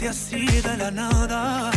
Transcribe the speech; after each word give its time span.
Surgiste 0.00 0.08
así 0.08 0.62
de 0.62 0.76
la 0.78 0.90
nada. 0.90 1.70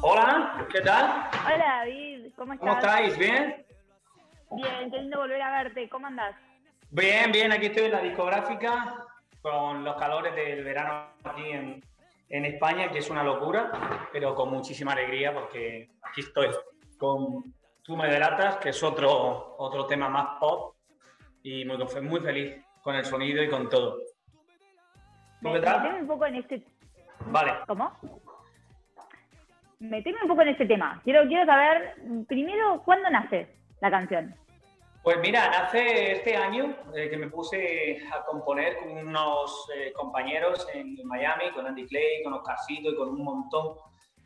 Hola, 0.00 0.66
¿qué 0.70 0.80
tal? 0.80 1.30
Hola 1.46 1.64
David, 1.78 2.32
¿cómo 2.34 2.52
estás? 2.54 2.68
¿Cómo 2.68 2.80
estáis? 2.80 3.18
¿Bien? 3.18 3.64
Bien, 4.50 4.90
qué 4.90 4.98
lindo 4.98 5.18
volver 5.18 5.40
a 5.40 5.62
verte. 5.62 5.88
¿Cómo 5.88 6.08
andás? 6.08 6.34
Bien, 6.90 7.30
bien, 7.30 7.52
aquí 7.52 7.66
estoy 7.66 7.84
en 7.84 7.92
la 7.92 8.00
discográfica 8.00 9.06
con 9.42 9.84
los 9.84 9.96
calores 9.96 10.34
del 10.34 10.64
verano 10.64 11.10
aquí 11.22 11.50
en, 11.50 11.84
en 12.28 12.44
España, 12.46 12.90
que 12.90 12.98
es 12.98 13.10
una 13.10 13.22
locura, 13.22 14.08
pero 14.12 14.34
con 14.34 14.50
muchísima 14.50 14.92
alegría 14.92 15.32
porque 15.32 15.90
aquí 16.02 16.22
estoy 16.22 16.48
con 16.98 17.54
Tú 17.82 17.96
me 17.98 18.08
delatas, 18.08 18.56
que 18.56 18.70
es 18.70 18.82
otro, 18.82 19.56
otro 19.58 19.86
tema 19.86 20.08
más 20.08 20.38
pop 20.40 20.74
y 21.42 21.66
muy, 21.66 21.76
muy 22.02 22.20
feliz 22.20 22.64
con 22.82 22.94
el 22.94 23.04
sonido 23.04 23.42
y 23.42 23.50
con 23.50 23.68
todo. 23.68 23.98
Meteme 25.52 26.00
un 26.00 26.06
poco 26.06 26.26
en 26.26 26.34
este... 26.36 26.62
Vale. 27.26 27.52
¿Cómo? 27.66 27.92
Meteme 29.80 30.18
un 30.22 30.28
poco 30.28 30.42
en 30.42 30.48
este 30.48 30.66
tema. 30.66 31.00
Quiero, 31.04 31.26
quiero 31.28 31.44
saber, 31.46 31.96
primero, 32.26 32.82
¿cuándo 32.84 33.10
nace 33.10 33.48
la 33.80 33.90
canción? 33.90 34.34
Pues 35.02 35.18
mira, 35.20 35.50
nace 35.50 36.12
este 36.12 36.34
año 36.34 36.74
eh, 36.96 37.10
que 37.10 37.18
me 37.18 37.28
puse 37.28 38.02
a 38.10 38.24
componer 38.24 38.78
con 38.78 38.96
unos 38.96 39.68
eh, 39.76 39.92
compañeros 39.92 40.66
en, 40.72 40.96
Miami, 41.04 41.50
con 41.54 41.66
Andy 41.66 41.86
Clay, 41.86 42.22
con 42.22 42.32
Oscarcito 42.32 42.90
y 42.90 42.96
con 42.96 43.10
un 43.10 43.22
montón 43.22 43.76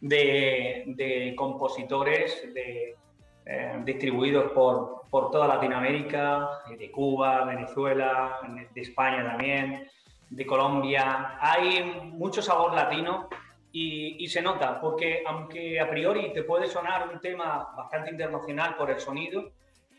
de, 0.00 0.84
de 0.86 1.34
compositores 1.36 2.54
de, 2.54 2.96
eh, 3.44 3.80
distribuidos 3.84 4.52
por, 4.52 5.02
por, 5.10 5.32
toda 5.32 5.48
Latinoamérica, 5.48 6.48
de 6.68 6.90
Cuba, 6.92 7.44
Venezuela, 7.44 8.38
de 8.72 8.80
España 8.80 9.24
también, 9.24 9.88
de 10.30 10.46
Colombia. 10.46 11.38
Hay 11.40 11.84
mucho 12.12 12.42
sabor 12.42 12.74
latino 12.74 13.28
y, 13.72 14.26
se 14.28 14.42
nota, 14.42 14.80
porque 14.80 15.22
aunque 15.26 15.80
a 15.80 15.88
priori 15.88 16.32
te 16.32 16.42
puede 16.42 16.66
sonar 16.66 17.08
un 17.08 17.20
tema 17.20 17.72
bastante 17.76 18.10
internacional 18.10 18.76
por 18.76 18.90
el 18.90 18.98
sonido, 18.98 19.52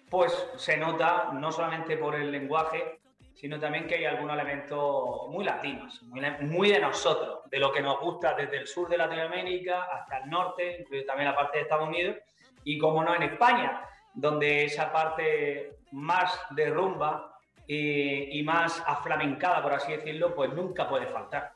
pues 0.09 0.33
se 0.55 0.75
nota 0.75 1.29
no 1.33 1.51
solamente 1.51 1.97
por 1.97 2.15
el 2.15 2.31
lenguaje, 2.31 2.99
sino 3.35 3.59
también 3.59 3.87
que 3.87 3.95
hay 3.95 4.05
algunos 4.05 4.35
elementos 4.35 5.29
muy 5.29 5.45
latinos, 5.45 6.01
muy, 6.03 6.69
de 6.69 6.79
nosotros, 6.79 7.49
de 7.49 7.59
lo 7.59 7.71
que 7.71 7.81
nos 7.81 8.01
gusta 8.01 8.33
desde 8.33 8.57
el 8.57 8.67
sur 8.67 8.89
de 8.89 8.97
Latinoamérica 8.97 9.83
hasta 9.83 10.17
el 10.17 10.29
norte, 10.29 10.85
también 11.07 11.29
la 11.29 11.35
parte 11.35 11.59
de 11.59 11.63
Estados 11.63 11.87
Unidos, 11.87 12.17
y 12.65 12.77
como 12.77 13.03
no 13.03 13.15
en 13.15 13.23
España, 13.23 13.81
donde 14.13 14.65
esa 14.65 14.91
parte 14.91 15.77
más 15.91 16.37
de 16.49 16.69
rumba 16.69 17.38
y, 17.71 18.41
más 18.43 18.83
aflamencada, 18.85 19.61
por 19.61 19.73
así 19.73 19.91
decirlo, 19.91 20.33
pues 20.33 20.51
nunca 20.53 20.89
puede 20.89 21.05
faltar. 21.05 21.51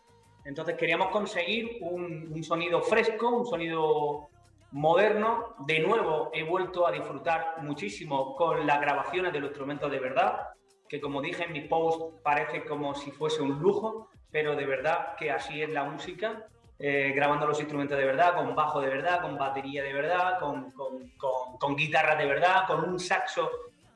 Entonces 0.45 0.77
queríamos 0.77 1.07
conseguir 1.07 1.79
un, 1.81 2.31
un 2.31 2.43
sonido 2.43 2.81
fresco, 2.81 3.29
un 3.29 3.47
sonido 3.47 4.29
moderno. 4.71 5.55
De 5.65 5.79
nuevo 5.79 6.29
he 6.31 6.43
vuelto 6.43 6.85
a 6.85 6.91
disfrutar 6.91 7.55
muchísimo 7.63 8.35
con 8.35 8.67
las 8.67 8.79
grabaciones 8.79 9.33
de 9.33 9.39
los 9.39 9.49
instrumentos 9.49 9.89
de 9.89 9.99
verdad, 9.99 10.49
que 10.87 11.01
como 11.01 11.19
dije 11.19 11.45
en 11.45 11.53
mi 11.53 11.61
post 11.61 12.21
parece 12.21 12.63
como 12.63 12.93
si 12.93 13.09
fuese 13.09 13.41
un 13.41 13.59
lujo, 13.59 14.09
pero 14.29 14.55
de 14.55 14.67
verdad 14.67 15.15
que 15.17 15.31
así 15.31 15.63
es 15.63 15.69
la 15.69 15.83
música. 15.83 16.45
Eh, 16.77 17.13
grabando 17.15 17.47
los 17.47 17.59
instrumentos 17.59 17.97
de 17.97 18.03
verdad, 18.05 18.35
con 18.35 18.53
bajo 18.55 18.81
de 18.81 18.89
verdad, 18.89 19.21
con 19.21 19.37
batería 19.37 19.81
de 19.83 19.93
verdad, 19.93 20.39
con, 20.39 20.69
con, 20.71 21.09
con, 21.57 21.75
guitarra 21.75 22.15
de 22.15 22.25
verdad, 22.25 22.67
con 22.67 22.83
un 22.83 22.99
saxo 22.99 23.49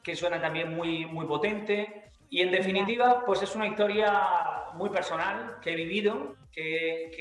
que 0.08 0.16
suena 0.16 0.40
también 0.40 0.74
muy, 0.74 1.06
muy 1.06 1.26
potente. 1.26 2.12
Y 2.30 2.42
en 2.42 2.50
definitiva, 2.50 3.26
pues 3.26 3.42
es 3.42 3.54
una 3.58 3.68
historia 3.68 4.72
muy 4.76 4.90
personal 4.90 5.58
que 5.62 5.74
he 5.74 5.76
vivido, 5.76 6.38
que, 6.50 7.12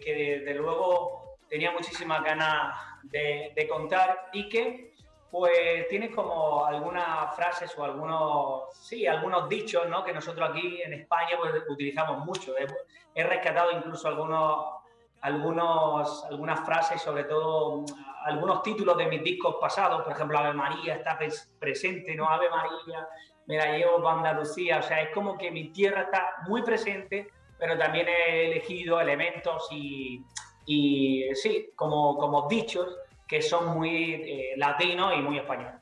que, 0.00 0.38
desde 0.38 0.54
luego 0.54 1.36
tenía 1.48 1.72
muchísimas 1.72 2.22
ganas 2.22 2.76
de, 3.02 3.66
contar 3.68 4.30
y 4.32 4.48
que 4.48 4.94
pues 5.32 5.88
tiene 5.88 6.12
como 6.12 6.64
algunas 6.64 7.34
frases 7.34 7.76
o 7.76 7.82
algunos, 7.82 8.72
sí, 8.72 9.04
algunos 9.04 9.48
dichos 9.48 9.88
¿no? 9.88 10.04
que 10.04 10.12
nosotros 10.12 10.48
aquí 10.48 10.80
en 10.80 10.92
España 10.92 11.36
pues, 11.40 11.52
utilizamos 11.68 12.24
mucho. 12.24 12.54
He, 12.56 13.24
rescatado 13.24 13.72
incluso 13.72 14.06
algunos, 14.06 14.77
algunos, 15.20 16.24
algunas 16.24 16.60
frases, 16.60 17.02
sobre 17.02 17.24
todo 17.24 17.84
algunos 18.24 18.62
títulos 18.62 18.96
de 18.96 19.06
mis 19.06 19.22
discos 19.22 19.56
pasados, 19.60 20.02
por 20.02 20.12
ejemplo, 20.12 20.38
Ave 20.38 20.52
María 20.52 20.96
está 20.96 21.18
presente, 21.58 22.14
¿no? 22.14 22.28
Ave 22.28 22.50
María, 22.50 23.08
me 23.46 23.56
la 23.56 23.76
llevo 23.76 24.02
para 24.02 24.18
Andalucía, 24.18 24.78
o 24.78 24.82
sea, 24.82 25.00
es 25.02 25.10
como 25.14 25.38
que 25.38 25.50
mi 25.50 25.70
tierra 25.70 26.02
está 26.02 26.34
muy 26.46 26.62
presente, 26.62 27.30
pero 27.58 27.78
también 27.78 28.06
he 28.08 28.50
elegido 28.50 29.00
elementos 29.00 29.66
y, 29.70 30.22
y 30.66 31.34
sí, 31.34 31.70
como, 31.74 32.16
como 32.18 32.46
dichos 32.48 32.98
que 33.26 33.42
son 33.42 33.78
muy 33.78 34.14
eh, 34.14 34.54
latinos 34.56 35.12
y 35.16 35.22
muy 35.22 35.38
españoles. 35.38 35.77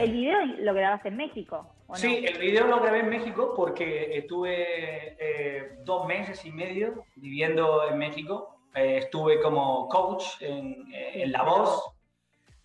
¿El 0.00 0.12
video 0.12 0.38
lo 0.60 0.72
grabas 0.72 1.04
en 1.04 1.16
México? 1.16 1.66
Sí, 1.94 2.24
el 2.26 2.38
video 2.38 2.66
lo 2.66 2.80
grabé 2.80 3.00
en 3.00 3.10
México 3.10 3.52
porque 3.54 4.16
estuve 4.16 5.16
eh, 5.18 5.72
dos 5.84 6.06
meses 6.06 6.42
y 6.46 6.52
medio 6.52 7.04
viviendo 7.16 7.86
en 7.86 7.98
México. 7.98 8.60
Eh, 8.74 8.98
estuve 8.98 9.40
como 9.40 9.88
coach 9.88 10.40
en, 10.40 10.86
en, 10.92 11.32
La 11.32 11.42
Voz 11.42 11.92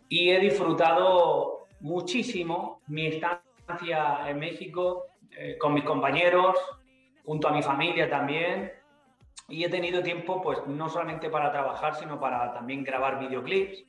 y 0.07 0.29
he 0.29 0.40
disfrutado 0.40 1.68
muchísimo 1.81 2.81
mi 2.88 3.07
estancia 3.07 4.29
en 4.29 4.40
México 4.40 5.07
eh, 5.38 5.57
con 5.57 5.74
mis 5.74 5.84
compañeros, 5.84 6.56
junto 7.25 7.50
a 7.50 7.51
mi 7.51 7.62
familia 7.62 8.09
también. 8.09 8.72
Y 9.50 9.66
he 9.66 9.69
tenido 9.69 10.01
tiempo, 10.01 10.41
pues, 10.41 10.66
no 10.68 10.88
solamente 10.88 11.29
para 11.29 11.51
trabajar, 11.51 11.95
sino 11.95 12.18
para 12.18 12.53
también 12.53 12.84
grabar 12.84 13.19
videoclips, 13.19 13.84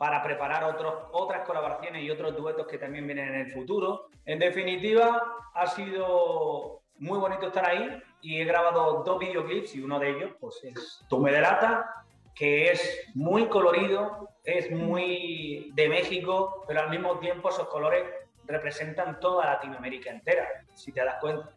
para 0.00 0.22
preparar 0.22 0.64
otras 1.12 1.46
colaboraciones 1.46 2.02
y 2.02 2.10
otros 2.10 2.34
duetos 2.34 2.66
que 2.66 2.78
también 2.78 3.06
vienen 3.06 3.34
en 3.34 3.40
el 3.42 3.52
futuro. 3.52 4.06
En 4.24 4.38
definitiva, 4.38 5.36
ha 5.52 5.66
sido 5.66 6.80
muy 6.96 7.18
bonito 7.18 7.48
estar 7.48 7.66
ahí 7.66 8.02
y 8.22 8.40
he 8.40 8.46
grabado 8.46 9.02
dos 9.04 9.18
videoclips 9.18 9.74
y 9.74 9.82
uno 9.82 9.98
de 9.98 10.08
ellos, 10.08 10.30
pues, 10.40 10.58
es 10.64 11.04
Tú 11.06 11.18
me 11.18 11.30
delata, 11.30 12.06
que 12.34 12.70
es 12.70 13.10
muy 13.14 13.46
colorido, 13.48 14.30
es 14.42 14.70
muy 14.70 15.70
de 15.74 15.90
México, 15.90 16.64
pero 16.66 16.80
al 16.80 16.88
mismo 16.88 17.18
tiempo 17.18 17.50
esos 17.50 17.68
colores 17.68 18.02
representan 18.46 19.20
toda 19.20 19.44
Latinoamérica 19.44 20.08
entera, 20.08 20.48
si 20.72 20.92
te 20.92 21.04
das 21.04 21.20
cuenta. 21.20 21.50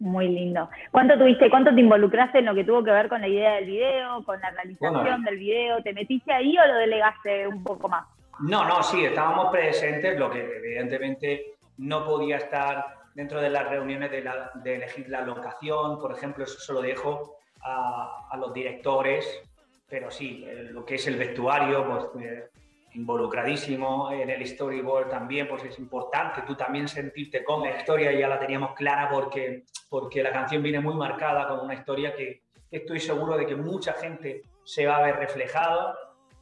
Muy 0.00 0.28
lindo. 0.28 0.68
¿Cuánto 0.92 1.18
tuviste, 1.18 1.50
cuánto 1.50 1.74
te 1.74 1.80
involucraste 1.80 2.38
en 2.38 2.44
lo 2.44 2.54
que 2.54 2.64
tuvo 2.64 2.84
que 2.84 2.92
ver 2.92 3.08
con 3.08 3.20
la 3.20 3.28
idea 3.28 3.54
del 3.54 3.66
video, 3.66 4.22
con 4.24 4.40
la 4.40 4.50
realización 4.50 5.24
del 5.24 5.38
video? 5.38 5.82
¿Te 5.82 5.92
metiste 5.92 6.32
ahí 6.32 6.56
o 6.56 6.66
lo 6.66 6.74
delegaste 6.74 7.48
un 7.48 7.64
poco 7.64 7.88
más? 7.88 8.06
No, 8.40 8.64
no, 8.64 8.82
sí, 8.82 9.04
estábamos 9.04 9.50
presentes, 9.50 10.16
lo 10.16 10.30
que 10.30 10.40
evidentemente 10.40 11.54
no 11.78 12.04
podía 12.04 12.36
estar 12.36 12.84
dentro 13.14 13.40
de 13.40 13.50
las 13.50 13.68
reuniones 13.68 14.12
de, 14.12 14.30
de 14.62 14.76
elegir 14.76 15.08
la 15.08 15.22
locación, 15.22 15.98
por 15.98 16.12
ejemplo, 16.12 16.44
eso 16.44 16.60
se 16.60 16.72
lo 16.72 16.80
dejo 16.80 17.38
a, 17.62 18.28
a 18.30 18.36
los 18.36 18.52
directores, 18.52 19.42
pero 19.88 20.10
sí, 20.10 20.44
eh, 20.46 20.68
lo 20.70 20.84
que 20.84 20.94
es 20.94 21.06
el 21.08 21.16
vestuario, 21.16 21.84
pues 21.84 22.24
eh, 22.24 22.48
involucradísimo 22.94 24.10
en 24.10 24.30
el 24.30 24.46
storyboard 24.46 25.10
también, 25.10 25.48
pues 25.48 25.64
es 25.64 25.78
importante 25.78 26.42
tú 26.42 26.54
también 26.54 26.88
sentirte 26.88 27.44
con 27.44 27.62
la 27.62 27.76
historia, 27.76 28.12
ya 28.12 28.28
la 28.28 28.38
teníamos 28.38 28.74
clara 28.74 29.10
porque, 29.10 29.64
porque 29.88 30.22
la 30.22 30.32
canción 30.32 30.62
viene 30.62 30.80
muy 30.80 30.94
marcada 30.94 31.48
con 31.48 31.60
una 31.60 31.74
historia 31.74 32.14
que 32.14 32.42
estoy 32.70 33.00
seguro 33.00 33.36
de 33.36 33.46
que 33.46 33.56
mucha 33.56 33.92
gente 33.94 34.42
se 34.64 34.86
va 34.86 34.96
a 34.96 35.02
ver 35.02 35.16
reflejada 35.16 35.96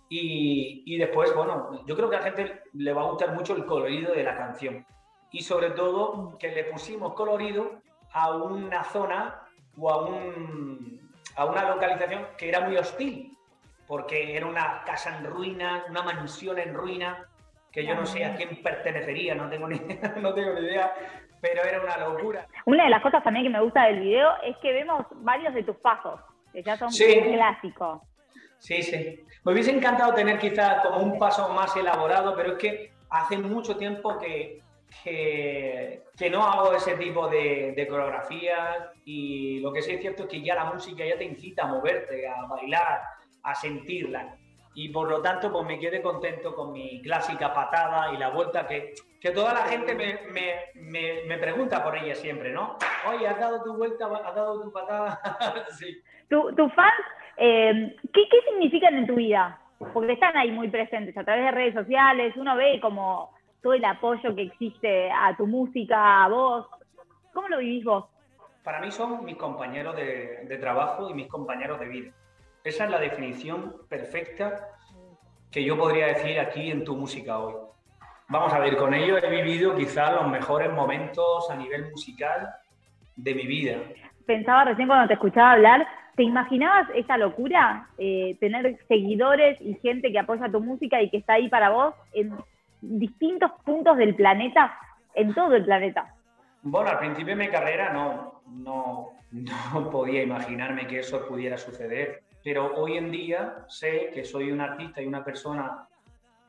y, 0.09 0.83
y 0.87 0.99
después, 0.99 1.35
bueno, 1.35 1.85
yo 1.85 1.97
creo 1.97 2.09
que 2.09 2.17
a 2.17 2.21
la 2.21 2.25
gente 2.25 2.63
le 2.73 2.93
va 2.93 3.03
a 3.03 3.11
gustar 3.11 3.33
mucho 3.35 3.57
el 3.57 3.65
colorido 3.65 4.13
de 4.15 4.23
la 4.23 4.37
canción. 4.37 4.87
Y 5.33 5.43
sobre 5.43 5.71
todo 5.71 6.37
que 6.39 6.53
le 6.53 6.65
pusimos 6.65 7.15
colorido 7.15 7.83
a 8.13 8.37
una 8.37 8.85
zona 8.85 9.43
o 9.77 9.91
a, 9.91 10.07
un, 10.07 11.11
a 11.35 11.45
una 11.45 11.69
localización 11.69 12.27
que 12.39 12.49
era 12.49 12.61
muy 12.61 12.77
hostil 12.77 13.36
porque 13.87 14.37
era 14.37 14.47
una 14.47 14.83
casa 14.85 15.17
en 15.17 15.25
ruina, 15.25 15.85
una 15.89 16.03
mansión 16.03 16.59
en 16.59 16.75
ruina, 16.75 17.27
que 17.71 17.85
yo 17.85 17.95
no 17.95 18.07
sé 18.07 18.25
a 18.25 18.35
quién 18.35 18.63
pertenecería, 18.63 19.35
no 19.35 19.49
tengo 19.49 19.69
ni, 19.69 19.79
no 20.21 20.35
tengo 20.35 20.55
ni 20.55 20.67
idea, 20.67 20.95
pero 21.41 21.63
era 21.63 21.81
una 21.83 22.09
locura. 22.09 22.47
Una 22.65 22.85
de 22.85 22.91
las 22.91 23.03
cosas 23.03 23.23
también 23.23 23.45
que 23.45 23.51
me 23.51 23.61
gusta 23.61 23.85
del 23.85 24.01
video 24.01 24.31
es 24.43 24.57
que 24.59 24.73
vemos 24.73 25.07
varios 25.17 25.55
de 25.55 25.63
tus 25.63 25.77
pasos, 25.77 26.21
que 26.53 26.63
ya 26.63 26.77
son 26.77 26.89
clásicos. 26.91 28.01
Sí, 28.59 28.83
sí. 28.83 29.21
Me 29.45 29.53
hubiese 29.53 29.71
encantado 29.71 30.15
tener 30.15 30.39
quizás 30.39 30.85
como 30.85 30.99
un 30.99 31.19
paso 31.19 31.49
más 31.51 31.77
elaborado, 31.77 32.35
pero 32.35 32.53
es 32.53 32.59
que 32.59 32.93
hace 33.11 33.39
mucho 33.39 33.77
tiempo 33.77 34.19
que, 34.19 34.63
que, 35.05 36.03
que 36.17 36.31
no 36.31 36.43
hago 36.43 36.73
ese 36.75 36.97
tipo 36.97 37.29
de, 37.29 37.73
de 37.77 37.87
coreografías 37.87 38.91
y 39.05 39.61
lo 39.61 39.73
que 39.73 39.83
sí 39.83 39.93
es 39.93 40.01
cierto 40.01 40.25
es 40.25 40.29
que 40.31 40.43
ya 40.43 40.55
la 40.55 40.65
música 40.65 41.05
ya 41.05 41.17
te 41.17 41.25
incita 41.25 41.65
a 41.65 41.67
moverte, 41.67 42.27
a 42.27 42.47
bailar, 42.47 43.03
a 43.47 43.55
sentirla. 43.55 44.37
y 44.75 44.91
por 44.91 45.09
lo 45.09 45.23
tanto 45.23 45.51
pues 45.51 45.67
me 45.67 45.79
quedé 45.79 46.03
contento 46.03 46.55
con 46.55 46.73
mi 46.73 47.01
clásica 47.01 47.55
patada 47.55 48.13
y 48.13 48.19
la 48.19 48.29
vuelta 48.29 48.67
que, 48.67 48.93
que 49.19 49.31
toda 49.31 49.55
la 49.55 49.63
gente 49.63 49.95
me, 49.95 50.19
me, 50.75 51.23
me, 51.27 51.39
pregunta 51.39 51.83
por 51.83 51.97
ella 51.97 52.15
siempre, 52.15 52.53
¿no? 52.53 52.77
Oye, 53.09 53.27
¿has 53.27 53.41
dado 53.41 53.63
tu 53.65 53.75
vuelta? 53.75 54.05
¿Has 54.05 54.35
dado 54.35 54.63
tu 54.63 54.71
patada? 54.71 55.19
sí. 55.79 55.97
¿Tu, 56.29 56.55
¿Tus 56.55 56.71
fans, 56.75 56.93
eh, 57.39 57.97
¿qué, 58.13 58.29
¿qué 58.31 58.37
significan 58.51 58.97
en 58.97 59.07
tu 59.07 59.15
vida? 59.15 59.59
Porque 59.95 60.13
están 60.13 60.37
ahí 60.37 60.51
muy 60.51 60.69
presentes 60.69 61.17
a 61.17 61.25
través 61.25 61.45
de 61.45 61.51
redes 61.53 61.75
sociales, 61.75 62.37
uno 62.37 62.55
ve 62.57 62.79
como 62.83 63.33
todo 63.63 63.73
el 63.73 63.85
apoyo 63.85 64.35
que 64.35 64.43
existe 64.43 65.11
a 65.11 65.35
tu 65.39 65.47
música, 65.47 66.25
a 66.25 66.29
vos. 66.29 66.67
¿Cómo 67.33 67.49
lo 67.49 67.59
vivís 67.59 67.85
vos? 67.85 68.05
Para 68.63 68.81
mí 68.81 68.91
son 68.91 69.25
mis 69.25 69.37
compañeros 69.37 69.97
de, 69.97 70.45
de 70.45 70.59
trabajo 70.59 71.09
y 71.09 71.15
mis 71.15 71.29
compañeros 71.29 71.81
de 71.81 71.89
vida 71.89 72.13
esa 72.67 72.85
es 72.85 72.91
la 72.91 72.99
definición 72.99 73.77
perfecta 73.89 74.69
que 75.53 75.63
yo 75.63 75.79
podría 75.79 76.09
decir 76.09 76.41
aquí 76.41 76.71
en 76.71 76.85
tu 76.85 76.97
música 76.97 77.39
hoy. 77.39 77.55
Vamos 78.29 78.53
a 78.53 78.59
ver, 78.59 78.77
con 78.77 78.93
ello 78.93 79.17
he 79.19 79.31
vivido 79.31 79.77
quizás 79.77 80.13
los 80.13 80.29
mejores 80.29 80.73
momentos 80.73 81.49
a 81.49 81.55
nivel 81.55 81.91
musical 81.93 82.49
de 83.15 83.35
mi 83.35 83.47
vida. 83.47 83.79
Pensaba 84.27 84.65
recién 84.65 84.89
cuando 84.89 85.07
te 85.07 85.15
escuchaba 85.15 85.53
hablar, 85.53 85.87
¿te 86.17 86.25
imaginabas 86.25 86.89
esa 86.97 87.17
locura? 87.17 87.89
Eh, 87.99 88.37
tener 88.41 88.77
seguidores 88.89 89.61
y 89.61 89.75
gente 89.75 90.11
que 90.11 90.19
apoya 90.19 90.51
tu 90.51 90.61
música 90.61 91.01
y 91.01 91.09
que 91.09 91.19
está 91.19 91.35
ahí 91.35 91.49
para 91.49 91.71
vos 91.71 91.95
en 92.13 92.37
distintos 92.81 93.53
puntos 93.65 93.97
del 93.97 94.17
planeta, 94.17 94.77
en 95.15 95.33
todo 95.35 95.55
el 95.55 95.65
planeta. 95.65 96.13
Bueno, 96.63 96.91
al 96.91 96.99
principio 96.99 97.37
de 97.37 97.45
mi 97.45 97.49
carrera 97.49 97.93
no, 97.93 98.43
no, 98.49 99.11
no 99.31 99.89
podía 99.89 100.25
imaginarme 100.25 100.89
que 100.89 100.99
eso 100.99 101.29
pudiera 101.29 101.57
suceder 101.57 102.26
pero 102.47 102.77
hoy 102.77 102.97
en 102.97 103.11
día 103.11 103.65
sé 103.67 104.13
que 104.15 104.23
soy 104.23 104.53
un 104.53 104.61
artista 104.61 105.03
y 105.03 105.07
una 105.09 105.25
persona 105.25 105.89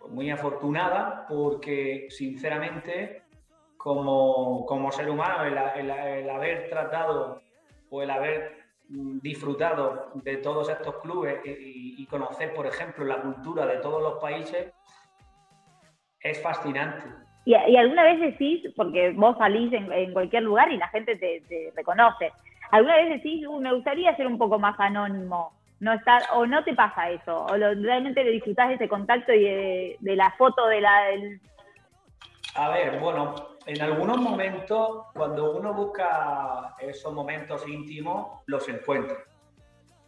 muy 0.09 0.29
afortunada 0.29 1.25
porque 1.27 2.05
sinceramente 2.09 3.23
como, 3.77 4.63
como 4.67 4.91
ser 4.91 5.09
humano 5.09 5.43
el, 5.45 5.89
el, 5.89 6.29
haber 6.29 6.69
tratado 6.69 7.41
o 7.89 8.03
el 8.03 8.11
haber 8.11 8.57
disfrutado 8.87 10.11
de 10.13 10.37
todos 10.37 10.69
estos 10.69 10.97
clubes 10.97 11.41
y, 11.43 12.05
conocer, 12.05 12.53
por 12.53 12.67
ejemplo, 12.67 13.03
la 13.03 13.19
cultura 13.19 13.65
de 13.65 13.77
todos 13.77 13.99
los 13.99 14.21
países, 14.21 14.71
es 16.19 16.43
fascinante. 16.43 17.07
Y, 17.43 17.55
y 17.55 17.75
alguna 17.75 18.03
vez 18.03 18.19
decís, 18.19 18.71
porque 18.75 19.13
vos 19.15 19.35
salís 19.39 19.73
en, 19.73 20.13
cualquier 20.13 20.43
lugar 20.43 20.71
y 20.71 20.77
la 20.77 20.89
gente 20.89 21.15
te, 21.15 21.41
te 21.49 21.73
reconoce, 21.75 22.31
alguna 22.69 22.97
vez 22.97 23.09
decís, 23.09 23.47
me 23.59 23.73
gustaría 23.73 24.15
ser 24.15 24.27
un 24.27 24.37
poco 24.37 24.59
más 24.59 24.79
anónimo, 24.79 25.56
no 25.79 25.93
estar, 25.93 26.23
o 26.33 26.45
no 26.45 26.63
te 26.63 26.73
pasa 26.73 27.09
eso, 27.11 27.45
o 27.45 27.55
realmente 27.55 28.23
le 28.23 28.31
disfrutás 28.31 28.69
de 28.69 28.75
ese 28.75 28.89
contacto 28.89 29.33
y 29.33 29.43
de, 29.43 30.15
la 30.15 30.31
foto 30.37 30.67
de 30.67 30.81
la... 30.81 31.03
Del... 31.05 31.41
A 32.55 32.69
ver, 32.69 32.99
bueno, 32.99 33.35
en 33.65 33.81
algunos 33.81 34.17
momentos, 34.17 35.05
cuando 35.13 35.55
uno 35.55 35.73
busca 35.73 36.75
esos 36.79 37.13
momentos 37.13 37.67
íntimos, 37.67 38.41
los 38.47 38.67
encuentra. 38.69 39.17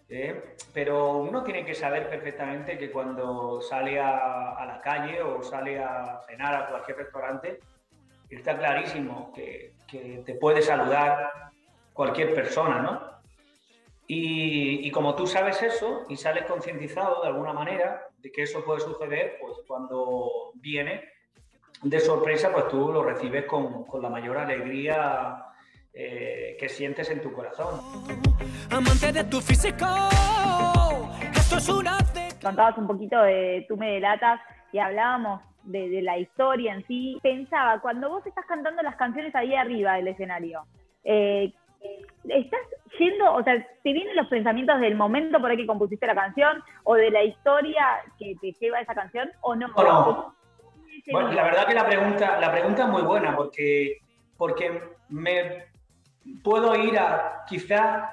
¿eh? 0.09 0.55
Pero 0.73 1.17
uno 1.17 1.43
tiene 1.43 1.63
que 1.63 1.75
saber 1.75 2.09
perfectamente 2.09 2.77
que 2.77 2.91
cuando 2.91 3.61
sale 3.61 3.99
a, 3.99 4.55
a, 4.55 4.65
la 4.65 4.81
calle 4.81 5.21
o 5.21 5.43
sale 5.43 5.79
a 5.83 6.19
cenar 6.27 6.55
a 6.55 6.67
cualquier 6.67 6.97
restaurante, 6.97 7.59
está 8.29 8.57
clarísimo 8.57 9.31
que, 9.33 9.73
que 9.87 10.23
te 10.25 10.33
puede 10.35 10.61
saludar 10.61 11.31
cualquier 11.93 12.33
persona, 12.33 12.79
¿no? 12.79 13.18
Y, 14.11 14.89
como 14.89 15.13
tú 15.13 15.27
sabes 15.27 15.61
eso 15.61 16.03
y 16.09 16.15
sales 16.15 16.45
concientizado 16.45 17.21
de 17.21 17.27
alguna 17.27 17.53
manera 17.53 18.07
de 18.17 18.31
que 18.31 18.41
eso 18.41 18.65
puede 18.65 18.79
suceder, 18.79 19.37
pues 19.39 19.57
cuando 19.67 20.51
viene 20.55 21.03
de 21.83 21.99
sorpresa, 21.99 22.51
pues 22.51 22.69
tú 22.69 22.91
lo 22.91 23.03
recibes 23.03 23.45
con, 23.45 23.83
con 23.83 24.01
la 24.01 24.09
mayor 24.09 24.39
alegría 24.39 25.45
eh, 25.93 26.57
que 26.59 26.67
sientes 26.69 27.07
en 27.11 27.21
tu 27.21 27.31
corazón. 27.31 27.81
Amante 28.71 29.11
de 29.11 29.25
tu 29.25 29.39
físico, 29.41 29.85
esto 31.35 31.57
es 31.57 31.69
una 31.69 31.99
Contabas 32.41 32.79
un 32.79 32.87
poquito 32.87 33.21
de 33.21 33.63
Tú 33.67 33.77
me 33.77 33.91
delatas 33.91 34.41
y 34.71 34.79
hablábamos 34.79 35.41
de, 35.65 35.87
de, 35.87 36.01
la 36.01 36.17
historia 36.17 36.73
en 36.73 36.83
sí. 36.87 37.19
Pensaba, 37.21 37.79
cuando 37.79 38.09
vos 38.09 38.25
estás 38.25 38.45
cantando 38.47 38.81
las 38.81 38.95
canciones 38.95 39.35
ahí 39.35 39.53
arriba 39.53 39.97
del 39.97 40.07
escenario, 40.07 40.65
eh, 41.03 41.53
¿estás 42.29 42.59
yendo, 42.97 43.33
o 43.33 43.43
sea, 43.43 43.55
te 43.83 43.93
vienen 43.93 44.15
los 44.15 44.27
pensamientos 44.27 44.79
del 44.79 44.95
momento 44.95 45.39
por 45.39 45.51
el 45.51 45.57
que 45.57 45.67
compusiste 45.67 46.05
la 46.07 46.15
canción 46.15 46.63
o 46.83 46.95
de 46.95 47.11
la 47.11 47.23
historia 47.23 47.85
que 48.17 48.35
te 48.41 48.51
lleva 48.53 48.81
esa 48.81 48.95
canción 48.95 49.29
o 49.41 49.55
no? 49.55 49.67
Bueno, 51.11 51.31
la 51.31 51.43
verdad 51.43 51.67
que 51.67 51.73
la 51.73 51.85
pregunta, 51.85 52.39
la 52.39 52.51
pregunta 52.51 52.83
es 52.83 52.89
muy 52.89 53.01
buena 53.01 53.35
porque, 53.35 53.99
porque 54.37 54.81
me 55.09 55.65
puedo 56.43 56.75
ir 56.75 56.97
a 56.97 57.45
quizá 57.47 58.11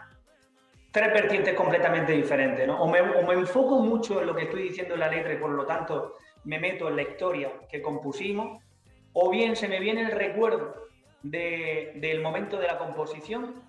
tres 0.90 1.12
vertientes 1.12 1.54
completamente 1.54 2.12
diferentes, 2.12 2.66
¿no? 2.66 2.80
O 2.80 2.88
me, 2.88 3.00
o 3.00 3.26
me 3.26 3.34
enfoco 3.34 3.80
mucho 3.80 4.20
en 4.20 4.26
lo 4.26 4.34
que 4.34 4.44
estoy 4.44 4.62
diciendo 4.62 4.94
en 4.94 5.00
la 5.00 5.08
letra 5.08 5.34
y 5.34 5.36
por 5.36 5.50
lo 5.50 5.66
tanto 5.66 6.14
me 6.44 6.58
meto 6.58 6.88
en 6.88 6.96
la 6.96 7.02
historia 7.02 7.52
que 7.68 7.82
compusimos, 7.82 8.62
o 9.12 9.30
bien 9.30 9.56
se 9.56 9.68
me 9.68 9.80
viene 9.80 10.02
el 10.02 10.12
recuerdo 10.12 10.74
de, 11.22 11.92
del 11.96 12.22
momento 12.22 12.58
de 12.58 12.66
la 12.68 12.78
composición, 12.78 13.62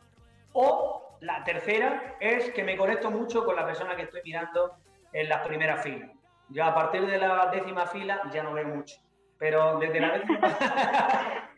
o 0.60 1.18
la 1.22 1.44
tercera 1.44 2.16
es 2.20 2.50
que 2.50 2.64
me 2.64 2.76
conecto 2.76 3.12
mucho 3.12 3.46
con 3.46 3.56
la 3.56 3.64
persona 3.64 3.96
que 3.96 4.04
estoy 4.04 4.22
mirando 4.24 4.76
en 5.14 5.30
las 5.30 5.46
primeras 5.48 5.84
filas. 5.84 6.10
Yo 6.50 6.64
a 6.64 6.74
partir 6.74 7.06
de 7.06 7.20
la 7.20 7.52
décima 7.52 7.86
fila 7.86 8.24
ya 8.32 8.42
no 8.42 8.54
veo 8.54 8.68
mucho, 8.68 8.96
pero 9.38 9.78
desde 9.78 10.00
la 10.00 10.18
décima, 10.18 10.40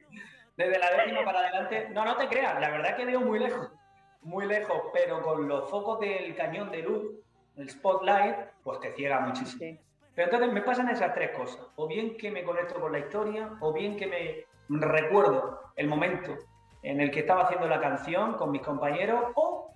desde 0.57 0.79
la 0.79 0.91
décima 0.91 1.23
para 1.23 1.39
adelante, 1.39 1.87
no, 1.91 2.03
no 2.03 2.17
te 2.17 2.27
creas, 2.27 2.59
la 2.59 2.71
verdad 2.71 2.97
que 2.97 3.05
veo 3.05 3.21
muy 3.21 3.39
lejos, 3.39 3.71
muy 4.21 4.45
lejos, 4.45 4.81
pero 4.91 5.21
con 5.21 5.47
los 5.47 5.69
focos 5.69 6.01
del 6.01 6.35
cañón 6.35 6.69
de 6.69 6.81
luz, 6.81 7.03
el 7.55 7.69
spotlight, 7.69 8.35
pues 8.63 8.81
te 8.81 8.91
ciega 8.95 9.21
muchísimo. 9.21 9.79
Pero 10.13 10.25
entonces 10.25 10.51
me 10.51 10.61
pasan 10.61 10.89
esas 10.89 11.13
tres 11.13 11.31
cosas, 11.31 11.65
o 11.77 11.87
bien 11.87 12.17
que 12.17 12.31
me 12.31 12.43
conecto 12.43 12.81
con 12.81 12.91
la 12.91 12.99
historia, 12.99 13.49
o 13.61 13.71
bien 13.71 13.95
que 13.95 14.07
me 14.67 14.79
recuerdo 14.87 15.61
el 15.77 15.87
momento 15.87 16.37
en 16.83 17.01
el 17.01 17.11
que 17.11 17.21
estaba 17.21 17.43
haciendo 17.43 17.67
la 17.67 17.79
canción 17.79 18.33
con 18.33 18.51
mis 18.51 18.61
compañeros 18.61 19.31
o 19.35 19.73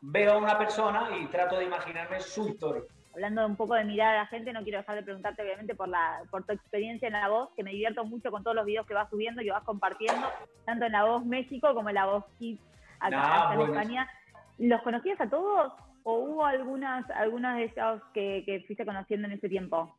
veo 0.00 0.34
a 0.34 0.38
una 0.38 0.58
persona 0.58 1.08
y 1.20 1.26
trato 1.26 1.58
de 1.58 1.64
imaginarme 1.64 2.20
su 2.20 2.48
historia. 2.48 2.82
Hablando 3.14 3.46
un 3.46 3.56
poco 3.56 3.74
de 3.74 3.84
mirar 3.84 4.14
a 4.14 4.18
la 4.20 4.26
gente, 4.26 4.52
no 4.52 4.62
quiero 4.62 4.78
dejar 4.78 4.96
de 4.96 5.02
preguntarte 5.02 5.42
obviamente 5.42 5.74
por, 5.74 5.88
la, 5.88 6.22
por 6.30 6.44
tu 6.44 6.52
experiencia 6.52 7.06
en 7.06 7.14
La 7.14 7.28
Voz, 7.28 7.48
que 7.56 7.62
me 7.62 7.70
divierto 7.70 8.04
mucho 8.04 8.30
con 8.30 8.42
todos 8.42 8.54
los 8.54 8.66
videos 8.66 8.86
que 8.86 8.94
vas 8.94 9.08
subiendo 9.08 9.40
y 9.40 9.48
vas 9.48 9.64
compartiendo, 9.64 10.26
tanto 10.66 10.84
en 10.84 10.92
La 10.92 11.04
Voz 11.04 11.24
México 11.24 11.74
como 11.74 11.88
en 11.88 11.94
La 11.94 12.06
Voz 12.06 12.24
Kids 12.38 12.62
acá, 13.00 13.54
en 13.54 13.60
España. 13.62 14.10
¿Los 14.58 14.82
conocías 14.82 15.20
a 15.20 15.30
todos 15.30 15.72
o 16.02 16.14
hubo 16.18 16.44
algunas, 16.44 17.08
algunas 17.10 17.56
de 17.56 17.64
ellos 17.64 18.02
que, 18.12 18.42
que 18.44 18.60
fuiste 18.66 18.84
conociendo 18.84 19.26
en 19.28 19.34
ese 19.34 19.48
tiempo? 19.48 19.96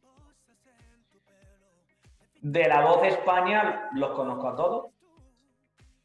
De 2.41 2.67
La 2.67 2.81
Voz 2.81 3.01
de 3.01 3.07
España 3.09 3.89
los 3.93 4.11
conozco 4.11 4.47
a 4.47 4.55
todos 4.55 4.96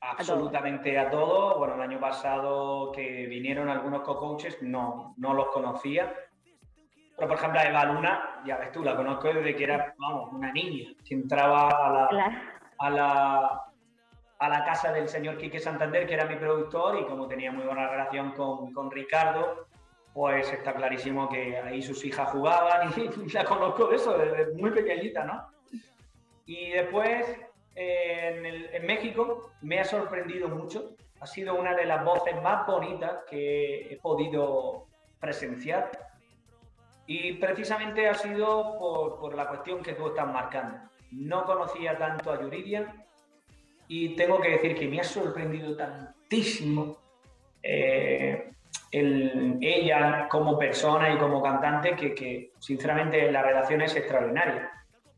Absolutamente 0.02 0.98
a 0.98 1.08
todos. 1.08 1.56
Bueno, 1.58 1.76
el 1.76 1.82
año 1.82 2.00
pasado 2.00 2.90
que 2.90 3.26
vinieron 3.26 3.68
algunos 3.68 4.02
co-coaches, 4.02 4.60
no, 4.60 5.14
no 5.16 5.32
los 5.32 5.46
conocía. 5.48 6.12
Pero, 7.16 7.28
por 7.28 7.38
ejemplo, 7.38 7.60
a 7.60 7.64
Eva 7.64 7.84
Luna, 7.84 8.42
ya 8.44 8.56
ves 8.56 8.72
tú, 8.72 8.82
la 8.82 8.96
conozco 8.96 9.28
desde 9.32 9.54
que 9.54 9.62
era, 9.62 9.94
vamos, 9.96 10.32
una 10.32 10.50
niña, 10.50 10.90
que 11.06 11.14
entraba 11.14 11.68
a 11.68 11.92
la, 12.12 12.42
a 12.78 12.90
la, 12.90 13.62
a 14.40 14.48
la 14.48 14.64
casa 14.64 14.92
del 14.92 15.08
señor 15.08 15.38
Quique 15.38 15.60
Santander, 15.60 16.04
que 16.04 16.14
era 16.14 16.24
mi 16.24 16.34
productor, 16.34 16.98
y 16.98 17.04
como 17.04 17.28
tenía 17.28 17.52
muy 17.52 17.64
buena 17.64 17.86
relación 17.88 18.32
con, 18.32 18.72
con 18.72 18.90
Ricardo, 18.90 19.68
pues 20.12 20.52
está 20.52 20.74
clarísimo 20.74 21.28
que 21.28 21.58
ahí 21.58 21.80
sus 21.80 22.04
hijas 22.04 22.28
jugaban 22.30 22.92
y 22.96 23.30
la 23.30 23.44
conozco 23.44 23.86
de 23.86 23.96
eso, 23.96 24.18
desde 24.18 24.52
muy 24.54 24.72
pequeñita, 24.72 25.24
¿no? 25.24 25.46
Y 26.44 26.70
después 26.70 27.38
en, 27.74 28.86
México 28.86 29.52
me 29.62 29.80
ha 29.80 29.84
sorprendido 29.84 30.48
mucho. 30.48 30.94
Ha 31.20 31.26
sido 31.26 31.54
una 31.54 31.74
de 31.74 31.86
las 31.86 32.04
voces 32.04 32.40
más 32.42 32.66
bonitas 32.66 33.24
que 33.28 33.92
he 33.92 33.96
podido 33.96 34.86
presenciar. 35.20 35.90
Y 37.06 37.34
precisamente 37.34 38.08
ha 38.08 38.14
sido 38.14 38.78
por, 39.20 39.34
la 39.34 39.48
cuestión 39.48 39.82
que 39.82 39.94
tú 39.94 40.08
estás 40.08 40.26
marcando. 40.26 40.78
No 41.10 41.44
conocía 41.44 41.96
tanto 41.96 42.32
a 42.32 42.40
Yuridia 42.40 42.94
y 43.88 44.16
tengo 44.16 44.40
que 44.40 44.50
decir 44.50 44.74
que 44.74 44.88
me 44.88 45.00
ha 45.00 45.04
sorprendido 45.04 45.76
tantísimo 45.76 46.96
eh, 47.62 48.50
ella 48.90 50.28
como 50.28 50.58
persona 50.58 51.12
y 51.12 51.18
como 51.18 51.42
cantante 51.42 51.94
que, 51.94 52.14
que 52.14 52.52
sinceramente 52.58 53.30
la 53.30 53.42
relación 53.42 53.82
es 53.82 53.94
extraordinaria. 53.96 54.70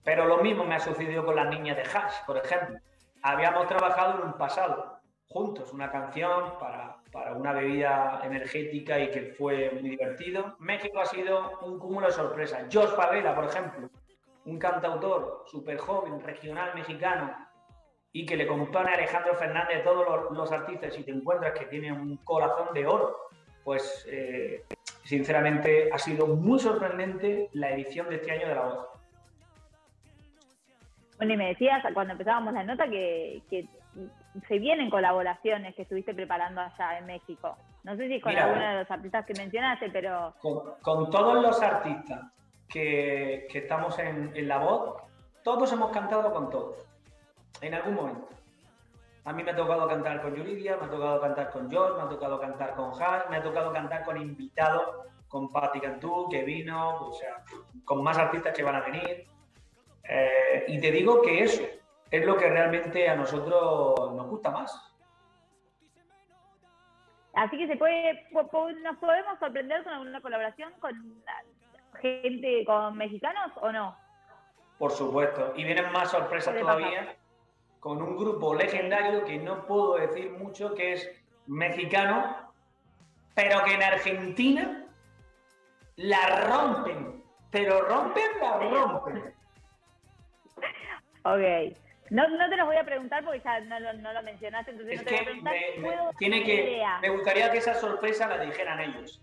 Pero 0.05 0.27
lo 0.27 0.39
mismo 0.39 0.65
me 0.65 0.75
ha 0.75 0.81
sucedido 0.81 1.25
con 1.25 1.37
las 1.37 1.49
niñas 1.49 1.77
de 1.77 1.83
Hash, 1.83 2.25
por 2.27 2.37
ejemplo. 2.37 2.79
Habíamos 3.23 3.67
trabajado 3.67 4.21
en 4.21 4.29
un 4.29 4.33
pasado 4.35 4.99
juntos 5.27 5.73
una 5.73 5.91
canción 5.91 6.59
para, 6.61 6.99
para, 7.11 7.33
una 7.33 7.53
bebida 7.53 8.21
energética 8.23 8.99
y 8.99 9.11
que 9.11 9.35
fue 9.37 9.71
muy 9.71 9.91
divertido. 9.91 10.57
México 10.59 11.01
ha 11.01 11.07
sido 11.07 11.59
un 11.63 11.79
cúmulo 11.79 12.07
de 12.07 12.13
sorpresas. 12.13 12.67
Josh 12.73 12.91
Favela, 12.91 13.35
por 13.35 13.47
ejemplo, 13.47 13.89
un 14.45 14.59
cantautor 14.59 15.45
súper 15.47 15.79
joven, 15.79 16.21
regional 16.21 16.75
mexicano, 16.75 17.35
y 18.17 18.25
que 18.25 18.37
le 18.37 18.47
compone 18.47 18.91
a 18.91 18.95
Alejandro 18.95 19.35
Fernández 19.35 19.83
todos 19.83 20.31
los, 20.31 20.53
artistas 20.53 20.97
y 20.97 21.03
te 21.03 21.11
encuentras 21.11 21.53
que 21.59 21.67
tiene 21.67 21.93
un 21.93 22.17
corazón 22.19 22.73
de 22.73 22.87
oro, 22.87 23.29
pues 23.65 24.07
eh, 24.09 24.65
sinceramente 25.03 25.91
ha 25.93 25.99
sido 25.99 26.29
muy 26.29 26.61
sorprendente 26.61 27.51
la 27.55 27.71
edición 27.71 28.09
de 28.09 28.17
este 28.17 28.31
año 28.31 28.47
de 28.47 28.55
La 28.55 28.63
Voz. 28.63 28.94
Bueno, 31.17 31.35
y 31.35 31.37
me 31.37 31.49
decías 31.49 31.83
cuando 31.93 32.13
empezábamos 32.13 32.55
la 32.55 32.65
nota 32.65 32.89
que, 32.89 33.43
se 34.49 34.59
vienen 34.59 34.91
colaboraciones 34.91 35.75
que 35.77 35.83
estuviste 35.83 36.13
preparando 36.13 36.61
allá 36.61 36.99
en 36.99 37.07
México. 37.07 37.57
No 37.85 37.97
sé 37.97 38.09
si 38.09 38.21
con 38.21 38.37
alguno 38.37 38.69
de 38.69 38.79
los 38.81 38.91
artistas 38.91 39.25
que 39.25 39.35
mencionaste, 39.35 39.91
pero... 39.91 40.35
Con, 40.41 41.11
todos 41.11 41.41
los 41.41 41.63
artistas 41.63 42.23
que, 42.69 43.47
estamos 43.55 43.97
en, 44.01 44.33
en 44.35 44.49
La 44.49 44.59
Voz, 44.59 44.97
todos 45.45 45.73
hemos 45.73 45.93
cantado 45.93 46.33
con 46.33 46.51
todos 46.51 46.85
en 47.61 47.75
algún 47.75 47.95
momento. 47.95 48.29
A 49.25 49.33
mí 49.33 49.43
me 49.43 49.53
ha 49.53 49.57
tocado 49.57 49.89
cantar 49.89 50.21
con 50.21 50.35
Yuridia, 50.35 50.77
me 50.77 50.87
ha 50.87 50.91
tocado 50.91 51.21
cantar 51.21 51.51
con 51.51 51.71
George, 51.71 51.97
me 51.97 52.03
ha 52.03 52.09
tocado 52.09 52.41
cantar 52.41 52.75
con 52.75 52.91
Hans, 53.03 53.31
me 53.31 53.37
ha 53.37 53.43
tocado 53.43 53.73
cantar 53.73 54.05
con 54.05 54.21
invitados, 54.21 55.07
con 55.29 55.51
Patti 55.51 55.81
Cantú, 55.81 56.29
que 56.31 56.43
vino, 56.43 57.09
o 57.09 57.13
sea, 57.13 57.43
con 57.85 58.03
más 58.03 58.19
artistas 58.19 58.55
que 58.55 58.63
van 58.63 58.77
a 58.77 58.81
venir. 58.81 59.27
Eh, 60.09 60.65
y 60.69 60.81
te 60.81 60.91
digo 60.91 61.23
que 61.23 61.43
eso 61.43 61.63
es 62.11 62.25
lo 62.25 62.37
que 62.37 62.49
realmente 62.49 63.09
a 63.09 63.17
nosotros 63.17 64.15
nos 64.15 64.27
gusta 64.29 64.51
más. 64.51 64.95
Así 67.35 67.59
que 67.59 67.67
se 67.67 67.77
puede, 67.77 68.29
nos 68.31 68.97
podemos 68.99 69.39
sorprender 69.41 69.83
con 69.83 69.93
alguna 69.93 70.21
colaboración 70.21 70.73
con 70.79 70.93
gente, 72.01 72.65
con 72.65 72.97
mexicanos 72.97 73.51
o 73.61 73.73
no. 73.73 73.97
Por 74.79 74.93
supuesto, 74.93 75.53
y 75.57 75.65
vienen 75.65 75.91
más 75.93 76.11
sorpresas 76.11 76.57
todavía 76.59 77.17
con 77.81 78.01
un 78.01 78.17
grupo 78.17 78.55
legendario 78.55 79.25
que 79.25 79.39
no 79.39 79.67
puedo 79.67 79.97
decir 79.97 80.31
mucho, 80.33 80.75
que 80.75 80.95
es 80.95 81.11
mexicano, 81.47 82.53
pero 83.35 83.63
que 83.65 83.75
en 83.75 83.83
Argentina 83.83 84.87
la 85.97 86.49
rompen, 86.49 87.23
pero 87.51 87.83
rompen, 87.83 88.31
la 88.41 88.59
rompen. 88.59 89.35
Ok. 91.25 91.77
No, 92.11 92.29
no 92.29 92.49
te 92.49 92.57
los 92.57 92.67
voy 92.67 92.77
a 92.77 92.85
preguntar 92.85 93.25
porque 93.25 93.41
ya 93.43 93.61
no, 93.61 93.81
lo 93.81 94.23
mencionaste, 94.23 94.73
entonces 94.73 94.99
no 94.99 95.05
te 95.05 95.11
voy 95.11 95.21
a 95.21 95.25
preguntar. 95.25 95.55
Me, 95.79 95.97
tiene 96.19 96.45
que, 96.45 96.83
me 97.01 97.09
gustaría 97.09 97.51
que 97.51 97.59
esa 97.59 97.75
sorpresa 97.75 98.29
la 98.29 98.39
dijeran 98.45 98.81
ellos. 98.81 99.23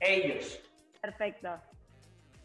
Ellos. 0.00 0.62
Perfecto. 1.00 1.60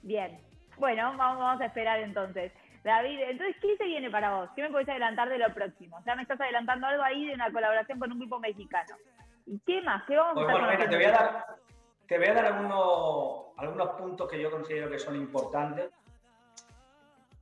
Bien. 0.02 0.40
Bueno, 0.78 1.16
vamos 1.18 1.62
a 1.62 1.66
esperar 1.66 2.00
entonces. 2.00 2.52
David, 2.84 3.20
entonces, 3.22 3.56
¿qué 3.62 3.76
se 3.78 3.86
viene 3.86 4.10
para 4.10 4.36
vos? 4.36 4.50
¿Qué 4.56 4.62
me 4.62 4.70
podés 4.70 4.88
adelantar 4.90 5.30
de 5.30 5.38
lo 5.38 5.54
próximo? 5.54 5.98
O 5.98 6.04
sea, 6.04 6.16
me 6.16 6.22
estás 6.22 6.40
adelantando 6.40 6.88
algo 6.88 7.04
ahí 7.04 7.26
de 7.26 7.34
una 7.34 7.52
colaboración 7.52 8.00
con 8.00 8.12
un 8.12 8.20
grupo 8.20 8.40
mexicano. 8.40 8.96
¿Y 9.46 9.60
qué 9.66 9.82
más? 9.82 10.04
¿Qué 10.06 10.16
vamos 10.16 10.48
a 10.48 10.74
hacer? 10.74 10.90
te 10.90 10.96
voy 10.96 11.06
a 11.06 11.12
dar, 11.12 11.46
te 12.08 12.18
voy 12.18 12.28
a 12.28 12.34
dar 12.34 12.46
algunos, 12.46 13.48
algunos 13.58 13.90
puntos 13.90 14.30
que 14.30 14.40
yo 14.40 14.52
considero 14.52 14.90
que 14.90 15.00
son 15.00 15.16
importantes. 15.16 15.92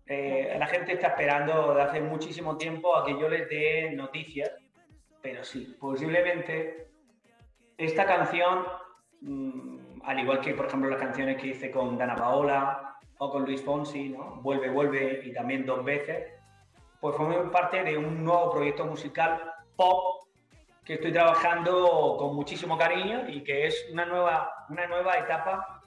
Eh, 0.07 0.55
la 0.59 0.67
gente 0.67 0.93
está 0.93 1.07
esperando 1.07 1.74
de 1.74 1.81
hace 1.81 2.01
muchísimo 2.01 2.57
tiempo 2.57 2.95
a 2.95 3.05
que 3.05 3.19
yo 3.19 3.27
les 3.27 3.50
dé 3.50 3.91
noticias, 3.91 4.51
pero 5.21 5.43
sí, 5.43 5.75
posiblemente 5.79 6.89
esta 7.77 8.05
canción, 8.05 8.65
mm, 9.21 10.01
al 10.03 10.19
igual 10.19 10.41
que 10.41 10.53
por 10.53 10.67
ejemplo 10.67 10.89
las 10.89 11.00
canciones 11.00 11.41
que 11.41 11.47
hice 11.47 11.71
con 11.71 11.97
Dana 11.97 12.15
Paola, 12.15 12.95
o 13.17 13.31
con 13.31 13.45
Luis 13.45 13.63
Fonsi, 13.63 14.09
¿no? 14.09 14.41
Vuelve, 14.41 14.69
vuelve 14.69 15.21
y 15.24 15.33
también 15.33 15.65
dos 15.65 15.83
veces, 15.83 16.33
pues 17.00 17.15
forman 17.15 17.51
parte 17.51 17.83
de 17.83 17.97
un 17.97 18.24
nuevo 18.24 18.51
proyecto 18.51 18.85
musical 18.85 19.53
pop 19.75 20.27
que 20.83 20.95
estoy 20.95 21.12
trabajando 21.12 22.15
con 22.19 22.35
muchísimo 22.35 22.77
cariño 22.77 23.27
y 23.27 23.43
que 23.43 23.67
es 23.67 23.88
una 23.91 24.05
nueva, 24.05 24.65
una 24.69 24.85
nueva 24.88 25.17
etapa 25.17 25.81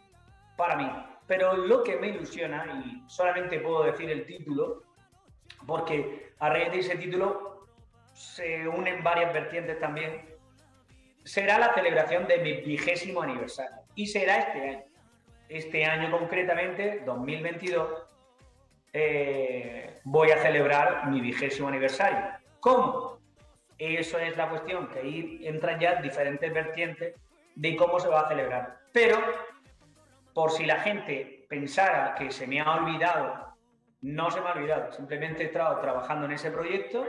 para 0.56 0.76
mí. 0.76 0.90
Pero 1.28 1.56
lo 1.56 1.85
que 1.85 1.97
me 1.97 2.08
ilusiona, 2.08 2.82
y 2.85 3.08
solamente 3.08 3.61
puedo 3.61 3.85
decir 3.85 4.11
el 4.11 4.26
título, 4.26 4.82
porque 5.66 6.32
a 6.40 6.49
raíz 6.49 6.73
de 6.73 6.78
ese 6.80 6.97
título 6.97 7.66
se 8.14 8.66
unen 8.66 9.04
varias 9.04 9.32
vertientes 9.32 9.78
también, 9.78 10.25
será 11.23 11.58
la 11.61 11.73
celebración 11.75 12.26
de 12.26 12.38
mi 12.38 12.52
vigésimo 12.62 13.23
aniversario. 13.23 13.76
Y 13.94 14.06
será 14.06 14.38
este 14.38 14.68
año 14.68 14.88
este 15.49 15.85
año 15.85 16.11
concretamente, 16.11 17.02
2022, 17.06 17.88
eh, 18.92 19.99
voy 20.04 20.30
a 20.30 20.38
celebrar 20.38 21.08
mi 21.08 21.20
vigésimo 21.20 21.68
aniversario. 21.68 22.18
¿Cómo? 22.61 23.18
Eso 23.78 24.18
es 24.18 24.37
la 24.37 24.50
cuestión, 24.50 24.88
que 24.88 24.99
ahí 24.99 25.40
entran 25.44 25.78
ya 25.80 26.02
diferentes 26.02 26.52
vertientes 26.52 27.14
de 27.54 27.76
cómo 27.76 27.99
se 27.99 28.08
va 28.08 28.23
a 28.23 28.28
celebrar. 28.28 28.78
Pero, 28.92 29.18
por 30.38 30.52
si 30.52 30.64
la 30.64 30.78
gente 30.78 31.47
pensara 31.49 32.14
que 32.14 32.30
se 32.30 32.47
me 32.47 32.61
ha 32.61 32.75
olvidado, 32.76 33.57
no 34.02 34.30
se 34.30 34.40
me 34.40 34.47
ha 34.47 34.52
olvidado, 34.52 34.92
simplemente 34.92 35.42
he 35.42 35.47
estado 35.47 35.80
trabajando 35.80 36.26
en 36.26 36.30
ese 36.30 36.52
proyecto 36.52 37.07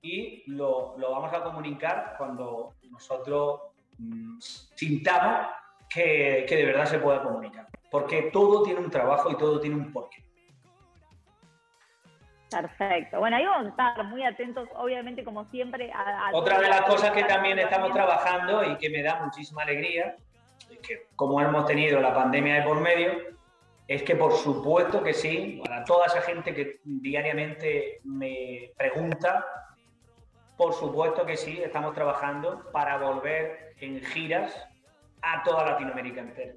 y 0.00 0.44
lo, 0.46 0.96
vamos 0.96 1.32
a 1.32 1.42
comunicar 1.42 2.14
cuando 2.16 2.76
nosotros 2.88 3.62
mm, 3.98 4.38
sintamos 4.38 5.48
que, 5.90 6.46
que 6.48 6.54
de 6.54 6.66
verdad 6.66 6.86
se 6.86 7.00
pueda 7.00 7.20
comunicar 7.20 7.66
porque 7.90 8.30
todo 8.32 8.62
tiene 8.62 8.78
un 8.78 8.90
trabajo 8.92 9.28
y 9.28 9.36
todo 9.36 9.58
tiene 9.58 9.74
un 9.74 9.92
porqué. 9.92 10.22
Perfecto. 12.48 13.18
Bueno, 13.18 13.38
ahí 13.38 13.44
vamos 13.44 13.66
a 13.66 13.70
estar 13.70 14.04
muy 14.04 14.24
atentos, 14.24 14.68
obviamente, 14.76 15.24
como 15.24 15.46
siempre. 15.46 15.90
A, 15.92 16.30
Otra 16.32 16.60
de 16.60 16.68
las 16.68 16.82
cosas 16.82 17.10
que 17.10 17.24
también 17.24 17.58
estamos 17.58 17.90
trabajando 17.92 18.62
y 18.62 18.76
que 18.78 18.88
me 18.88 19.02
da 19.02 19.20
muchísima 19.20 19.62
alegría, 19.62 20.14
que 20.78 21.06
como 21.16 21.40
hemos 21.40 21.66
tenido 21.66 22.00
la 22.00 22.14
pandemia 22.14 22.56
de 22.56 22.62
por 22.62 22.80
medio, 22.80 23.12
es 23.86 24.02
que 24.02 24.16
por 24.16 24.32
supuesto 24.32 25.02
que 25.02 25.14
sí, 25.14 25.62
para 25.64 25.84
toda 25.84 26.06
esa 26.06 26.20
gente 26.22 26.54
que 26.54 26.80
diariamente 26.84 28.00
me 28.04 28.70
pregunta, 28.76 29.44
por 30.56 30.74
supuesto 30.74 31.24
que 31.24 31.36
sí, 31.36 31.60
estamos 31.62 31.94
trabajando 31.94 32.70
para 32.72 32.98
volver 32.98 33.74
en 33.80 34.00
giras 34.00 34.54
a 35.22 35.42
toda 35.42 35.64
Latinoamérica 35.64 36.20
entera 36.20 36.54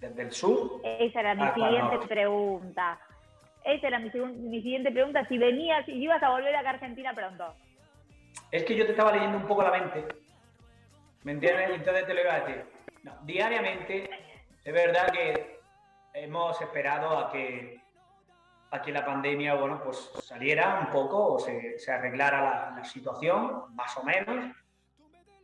desde 0.00 0.22
el 0.22 0.32
sur. 0.32 0.80
Esa 0.82 1.20
era 1.20 1.34
mi 1.34 1.48
siguiente 1.52 2.06
pregunta. 2.08 2.98
Esa 3.64 3.88
era 3.88 3.98
mi, 3.98 4.10
siguiente 4.10 4.90
pregunta, 4.90 5.26
si 5.28 5.36
venías 5.36 5.86
y 5.86 5.92
ibas 5.92 6.22
a 6.22 6.30
volver 6.30 6.56
acá 6.56 6.70
a 6.70 6.72
Argentina 6.74 7.14
pronto. 7.14 7.54
Es 8.50 8.64
que 8.64 8.74
yo 8.74 8.86
te 8.86 8.92
estaba 8.92 9.12
leyendo 9.12 9.36
un 9.36 9.46
poco 9.46 9.62
la 9.62 9.70
mente, 9.70 10.06
¿me 11.24 11.32
entiendes? 11.32 11.70
Entonces 11.74 12.06
te 12.06 12.14
lo 12.14 12.20
iba 12.22 12.34
a 12.34 12.40
decir. 12.40 12.64
Diariamente, 13.24 14.10
es 14.64 14.72
verdad 14.72 15.10
que 15.12 15.60
hemos 16.14 16.60
esperado 16.60 17.18
a 17.18 17.30
que, 17.30 17.80
a 18.70 18.82
que 18.82 18.92
la 18.92 19.04
pandemia, 19.04 19.54
bueno, 19.54 19.80
pues 19.82 20.10
saliera 20.22 20.80
un 20.80 20.90
poco 20.90 21.34
o 21.34 21.38
se, 21.38 21.78
se 21.78 21.92
arreglara 21.92 22.72
la, 22.76 22.84
situación, 22.84 23.74
más 23.74 23.96
o 23.96 24.02
menos, 24.02 24.54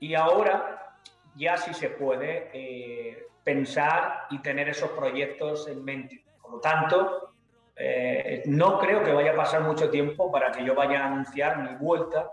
y 0.00 0.14
ahora 0.14 0.96
ya 1.34 1.56
sí 1.56 1.72
se 1.74 1.90
puede 1.90 2.50
eh, 2.52 3.26
pensar 3.44 4.26
y 4.30 4.38
tener 4.40 4.68
esos 4.68 4.90
proyectos 4.90 5.68
en 5.68 5.84
mente. 5.84 6.24
Por 6.40 6.52
lo 6.52 6.60
tanto, 6.60 7.34
eh, 7.76 8.42
no 8.46 8.78
creo 8.78 9.04
que 9.04 9.12
vaya 9.12 9.32
a 9.32 9.36
pasar 9.36 9.62
mucho 9.62 9.90
tiempo 9.90 10.32
para 10.32 10.50
que 10.50 10.64
yo 10.64 10.74
vaya 10.74 11.02
a 11.02 11.06
anunciar 11.06 11.58
mi 11.58 11.76
vuelta 11.76 12.30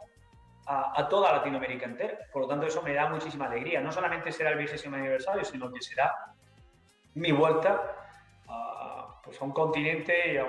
a, 0.65 1.07
toda 1.09 1.33
Latinoamérica 1.33 1.85
entera. 1.85 2.17
Por 2.31 2.43
lo 2.43 2.47
tanto, 2.47 2.65
eso 2.65 2.81
me 2.81 2.93
da 2.93 3.09
muchísima 3.09 3.45
alegría. 3.45 3.81
No 3.81 3.91
solamente 3.91 4.31
será 4.31 4.51
el 4.51 4.57
vigésimo 4.57 4.95
aniversario, 4.95 5.43
sino 5.43 5.71
que 5.71 5.81
será 5.81 6.13
mi 7.15 7.31
vuelta 7.31 7.81
a, 8.47 9.19
pues 9.23 9.41
a 9.41 9.45
un 9.45 9.51
continente 9.51 10.33
y 10.33 10.37
a, 10.37 10.45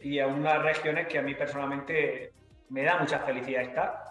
y 0.00 0.18
a 0.18 0.26
unas 0.26 0.62
regiones 0.62 1.06
que 1.06 1.18
a 1.18 1.22
mí 1.22 1.34
personalmente 1.34 2.32
me 2.68 2.82
da 2.82 2.98
mucha 2.98 3.20
felicidad 3.20 3.62
estar 3.62 4.06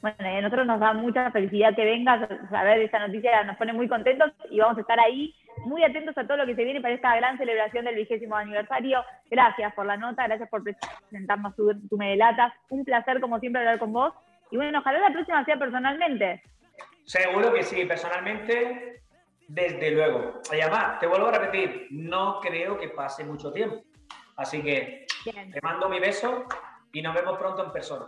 bueno, 0.00 0.16
a 0.20 0.40
nosotros 0.40 0.66
nos 0.66 0.78
da 0.78 0.92
mucha 0.92 1.30
felicidad 1.32 1.74
que 1.74 1.84
vengas 1.84 2.28
a 2.52 2.64
ver 2.64 2.82
esta 2.82 3.04
noticia, 3.04 3.42
nos 3.44 3.56
pone 3.56 3.72
muy 3.72 3.88
contentos 3.88 4.30
y 4.48 4.60
vamos 4.60 4.78
a 4.78 4.82
estar 4.82 5.00
ahí 5.00 5.34
muy 5.64 5.84
atentos 5.84 6.16
a 6.16 6.26
todo 6.26 6.38
lo 6.38 6.46
que 6.46 6.54
se 6.54 6.64
viene 6.64 6.80
para 6.80 6.94
esta 6.94 7.16
gran 7.16 7.38
celebración 7.38 7.84
del 7.84 7.96
vigésimo 7.96 8.36
aniversario. 8.36 9.04
Gracias 9.30 9.72
por 9.74 9.86
la 9.86 9.96
nota, 9.96 10.26
gracias 10.26 10.48
por 10.48 10.62
presentarnos 10.62 11.54
tu, 11.56 11.72
tu 11.88 11.96
Medelatas. 11.96 12.52
Un 12.70 12.84
placer, 12.84 13.20
como 13.20 13.38
siempre, 13.38 13.60
hablar 13.60 13.78
con 13.78 13.92
vos. 13.92 14.14
Y 14.50 14.56
bueno, 14.56 14.78
ojalá 14.78 14.98
la 15.00 15.12
próxima 15.12 15.44
sea 15.44 15.58
personalmente. 15.58 16.42
Seguro 17.04 17.52
que 17.52 17.62
sí, 17.62 17.84
personalmente, 17.84 19.02
desde 19.48 19.90
luego. 19.90 20.40
Además, 20.50 20.98
te 21.00 21.06
vuelvo 21.06 21.28
a 21.28 21.32
repetir, 21.32 21.88
no 21.90 22.40
creo 22.40 22.78
que 22.78 22.88
pase 22.88 23.24
mucho 23.24 23.52
tiempo. 23.52 23.82
Así 24.36 24.62
que 24.62 25.06
te 25.24 25.60
mando 25.62 25.88
mi 25.88 25.98
beso 25.98 26.44
y 26.92 27.02
nos 27.02 27.14
vemos 27.14 27.38
pronto 27.38 27.64
en 27.64 27.72
persona. 27.72 28.06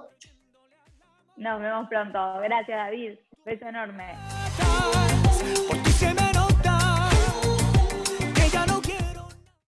Nos 1.37 1.61
vemos 1.61 1.89
pronto. 1.89 2.41
Gracias, 2.41 2.77
David. 2.77 3.19
Beso 3.45 3.67
enorme. 3.67 4.17